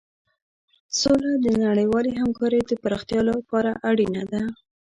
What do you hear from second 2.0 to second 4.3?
همکارۍ د پراختیا لپاره اړینه